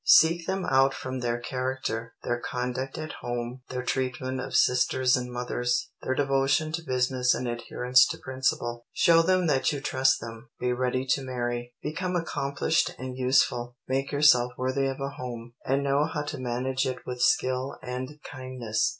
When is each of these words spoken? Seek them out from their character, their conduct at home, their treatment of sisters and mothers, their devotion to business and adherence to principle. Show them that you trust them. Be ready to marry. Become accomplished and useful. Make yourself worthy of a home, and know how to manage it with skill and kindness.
Seek 0.03 0.47
them 0.47 0.65
out 0.65 0.95
from 0.95 1.19
their 1.19 1.37
character, 1.37 2.15
their 2.23 2.39
conduct 2.39 2.97
at 2.97 3.11
home, 3.21 3.61
their 3.69 3.83
treatment 3.83 4.41
of 4.41 4.55
sisters 4.55 5.15
and 5.15 5.31
mothers, 5.31 5.91
their 6.01 6.15
devotion 6.15 6.71
to 6.71 6.81
business 6.81 7.35
and 7.35 7.47
adherence 7.47 8.07
to 8.07 8.17
principle. 8.17 8.87
Show 8.93 9.21
them 9.21 9.45
that 9.45 9.71
you 9.71 9.79
trust 9.79 10.19
them. 10.19 10.49
Be 10.59 10.73
ready 10.73 11.05
to 11.05 11.21
marry. 11.21 11.75
Become 11.83 12.15
accomplished 12.15 12.95
and 12.97 13.15
useful. 13.15 13.75
Make 13.87 14.11
yourself 14.11 14.53
worthy 14.57 14.87
of 14.87 14.99
a 14.99 15.09
home, 15.09 15.53
and 15.67 15.83
know 15.83 16.05
how 16.05 16.23
to 16.23 16.39
manage 16.39 16.87
it 16.87 17.05
with 17.05 17.21
skill 17.21 17.77
and 17.83 18.19
kindness. 18.23 18.89